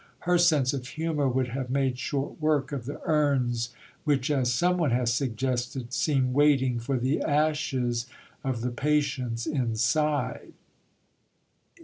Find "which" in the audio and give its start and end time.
4.03-4.31